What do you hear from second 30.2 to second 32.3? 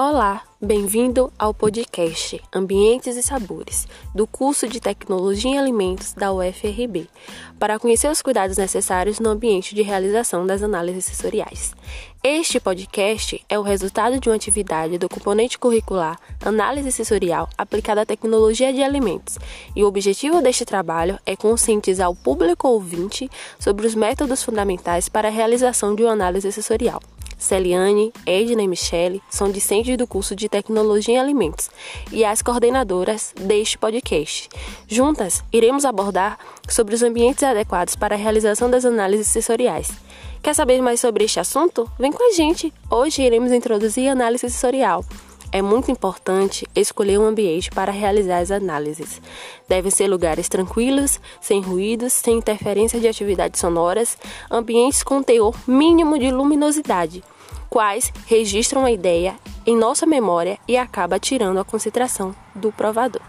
de Tecnologia em Alimentos e